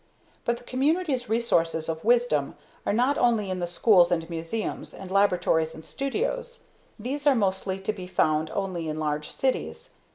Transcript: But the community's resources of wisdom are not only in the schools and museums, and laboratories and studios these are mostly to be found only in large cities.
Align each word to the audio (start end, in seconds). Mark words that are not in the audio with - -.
But 0.45 0.57
the 0.57 0.63
community's 0.63 1.29
resources 1.29 1.87
of 1.87 2.03
wisdom 2.03 2.55
are 2.87 2.91
not 2.91 3.19
only 3.19 3.51
in 3.51 3.59
the 3.59 3.67
schools 3.67 4.11
and 4.11 4.27
museums, 4.31 4.95
and 4.95 5.11
laboratories 5.11 5.75
and 5.75 5.85
studios 5.85 6.63
these 6.97 7.27
are 7.27 7.35
mostly 7.35 7.79
to 7.81 7.93
be 7.93 8.07
found 8.07 8.49
only 8.55 8.89
in 8.89 8.97
large 8.99 9.29
cities. 9.29 9.93